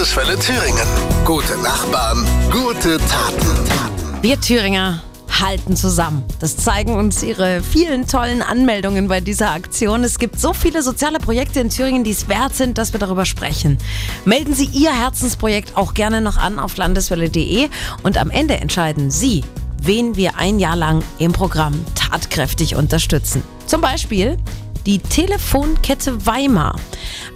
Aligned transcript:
Landeswelle 0.00 0.38
Thüringen. 0.38 0.88
Gute 1.26 1.58
Nachbarn, 1.58 2.26
gute 2.50 2.96
Taten. 2.96 4.22
Wir 4.22 4.40
Thüringer 4.40 5.02
halten 5.28 5.76
zusammen. 5.76 6.24
Das 6.38 6.56
zeigen 6.56 6.96
uns 6.96 7.22
Ihre 7.22 7.62
vielen 7.62 8.06
tollen 8.06 8.40
Anmeldungen 8.40 9.08
bei 9.08 9.20
dieser 9.20 9.50
Aktion. 9.50 10.02
Es 10.02 10.18
gibt 10.18 10.40
so 10.40 10.54
viele 10.54 10.82
soziale 10.82 11.18
Projekte 11.18 11.60
in 11.60 11.68
Thüringen, 11.68 12.02
die 12.02 12.12
es 12.12 12.30
wert 12.30 12.54
sind, 12.54 12.78
dass 12.78 12.94
wir 12.94 12.98
darüber 12.98 13.26
sprechen. 13.26 13.76
Melden 14.24 14.54
Sie 14.54 14.70
Ihr 14.72 14.90
Herzensprojekt 14.90 15.76
auch 15.76 15.92
gerne 15.92 16.22
noch 16.22 16.38
an 16.38 16.58
auf 16.58 16.78
landeswelle.de 16.78 17.68
und 18.02 18.16
am 18.16 18.30
Ende 18.30 18.56
entscheiden 18.56 19.10
Sie, 19.10 19.44
wen 19.82 20.16
wir 20.16 20.38
ein 20.38 20.58
Jahr 20.58 20.76
lang 20.76 21.02
im 21.18 21.32
Programm 21.32 21.78
tatkräftig 21.94 22.74
unterstützen. 22.74 23.42
Zum 23.66 23.82
Beispiel 23.82 24.38
die 24.86 24.98
Telefonkette 24.98 26.26
Weimar. 26.26 26.76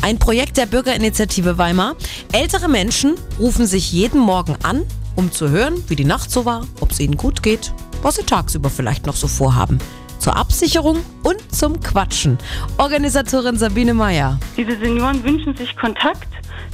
Ein 0.03 0.19
Projekt 0.19 0.57
der 0.57 0.67
Bürgerinitiative 0.67 1.59
Weimar. 1.59 1.97
Ältere 2.33 2.69
Menschen 2.69 3.15
rufen 3.39 3.67
sich 3.67 3.93
jeden 3.93 4.21
Morgen 4.21 4.57
an, 4.63 4.83
um 5.17 5.33
zu 5.33 5.51
hören, 5.51 5.83
wie 5.89 5.97
die 5.97 6.05
Nacht 6.05 6.31
so 6.31 6.45
war, 6.45 6.67
ob 6.81 6.91
es 6.91 7.01
ihnen 7.01 7.17
gut 7.17 7.43
geht, 7.43 7.73
was 8.03 8.17
sie 8.17 8.25
tagsüber 8.25 8.71
vielleicht 8.71 9.07
noch 9.07 9.17
so 9.17 9.29
vorhaben. 9.29 9.79
Zur 10.19 10.37
Absicherung 10.37 10.99
und 11.23 11.37
zum 11.55 11.81
Quatschen. 11.81 12.39
Organisatorin 12.79 13.59
Sabine 13.59 13.95
Meyer. 13.95 14.39
Diese 14.57 14.79
Senioren 14.79 15.23
wünschen 15.23 15.57
sich 15.57 15.77
Kontakt 15.77 16.29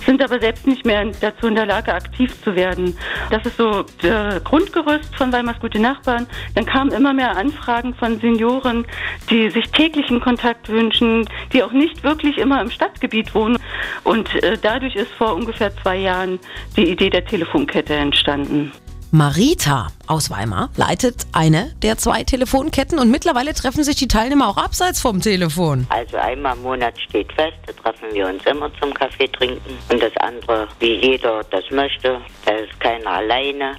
sind 0.05 0.23
aber 0.23 0.41
selbst 0.41 0.67
nicht 0.67 0.85
mehr 0.85 1.05
dazu 1.21 1.47
in 1.47 1.55
der 1.55 1.67
Lage, 1.67 1.93
aktiv 1.93 2.33
zu 2.43 2.55
werden. 2.55 2.97
Das 3.31 3.45
ist 3.45 3.57
so 3.57 3.85
der 4.03 4.41
Grundgerüst 4.41 5.15
von 5.17 5.33
Weimars 5.33 5.61
Gute 5.61 5.79
Nachbarn. 5.79 6.27
Dann 6.55 6.67
kamen 6.67 6.93
immer 6.93 7.13
mehr 7.13 7.37
Anfragen 7.37 7.95
von 7.95 8.21
Senioren, 8.21 8.87
die 9.31 9.51
sich 9.51 9.71
täglichen 9.71 10.21
Kontakt 10.21 10.69
wünschen, 10.69 11.29
die 11.53 11.63
auch 11.63 11.73
nicht 11.73 12.03
wirklich 12.03 12.39
immer 12.39 12.61
im 12.61 12.71
Stadtgebiet 12.71 13.35
wohnen. 13.35 13.59
Und 14.05 14.35
äh, 14.43 14.57
dadurch 14.61 14.97
ist 14.97 15.13
vor 15.13 15.35
ungefähr 15.35 15.75
zwei 15.83 15.97
Jahren 15.97 16.39
die 16.77 16.89
Idee 16.89 17.11
der 17.11 17.25
Telefonkette 17.25 17.95
entstanden. 17.95 18.73
Marita 19.13 19.89
aus 20.07 20.31
Weimar 20.31 20.71
leitet 20.77 21.27
eine 21.33 21.75
der 21.83 21.99
zwei 21.99 22.23
Telefonketten 22.23 22.97
und 23.01 23.11
mittlerweile 23.11 23.53
treffen 23.55 23.83
sich 23.83 23.97
die 23.97 24.07
Teilnehmer 24.07 24.49
auch 24.49 24.57
abseits 24.57 25.01
vom 25.01 25.21
Telefon. 25.21 25.87
Also 25.89 26.17
einmal 26.17 26.57
im 26.57 26.63
Monat 26.63 26.95
steht 27.01 27.33
fest, 27.33 27.57
da 27.67 27.73
treffen 27.73 28.15
wir 28.15 28.29
uns 28.29 28.45
immer 28.47 28.71
zum 28.81 28.95
Kaffee 28.95 29.27
trinken 29.27 29.77
und 29.89 30.01
das 30.01 30.17
andere, 30.19 30.69
wie 30.79 30.95
jeder 30.95 31.43
das 31.51 31.65
möchte, 31.71 32.21
da 32.45 32.53
ist 32.53 32.79
keiner 32.79 33.11
alleine 33.11 33.75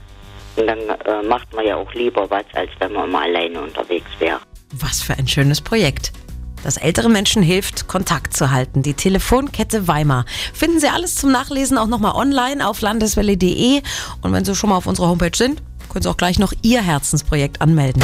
und 0.58 0.68
dann 0.68 0.80
äh, 0.80 1.26
macht 1.26 1.54
man 1.54 1.66
ja 1.66 1.78
auch 1.78 1.94
lieber 1.94 2.30
was, 2.30 2.44
als 2.54 2.72
wenn 2.80 2.92
man 2.92 3.10
mal 3.10 3.24
alleine 3.24 3.62
unterwegs 3.62 4.10
wäre. 4.20 4.42
Was 4.74 5.02
für 5.02 5.14
ein 5.14 5.28
schönes 5.28 5.62
Projekt 5.62 6.12
das 6.64 6.78
älteren 6.78 7.12
Menschen 7.12 7.42
hilft, 7.42 7.88
Kontakt 7.88 8.36
zu 8.36 8.52
halten. 8.52 8.84
Die 8.84 8.94
Telefonkette 8.94 9.88
Weimar. 9.88 10.26
Finden 10.54 10.80
Sie 10.80 10.88
alles 10.88 11.16
zum 11.16 11.32
Nachlesen 11.32 11.78
auch 11.78 11.88
nochmal 11.88 12.14
online 12.14 12.68
auf 12.68 12.82
landeswelle.de. 12.82 13.82
Und 14.22 14.34
wenn 14.34 14.46
Sie 14.46 14.56
schon 14.56 14.70
mal 14.70 14.78
auf 14.78 14.88
unserer 14.88 15.10
Homepage 15.10 15.36
sind, 15.36 15.62
können 15.90 16.04
Sie 16.04 16.10
auch 16.10 16.18
gleich 16.18 16.40
noch 16.40 16.54
Ihr 16.62 16.82
Herzensprojekt 16.82 17.62
anmelden. 17.62 18.04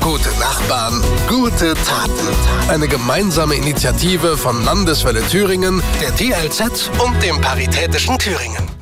Gute 0.00 0.28
Nachbarn, 0.38 1.02
gute 1.28 1.74
Taten. 1.74 2.28
Eine 2.68 2.88
gemeinsame 2.88 3.54
Initiative 3.54 4.36
von 4.36 4.62
Landeswelle 4.64 5.26
Thüringen, 5.26 5.82
der 6.00 6.14
TLZ 6.14 6.90
und 6.98 7.22
dem 7.22 7.40
Paritätischen 7.40 8.18
Thüringen. 8.18 8.73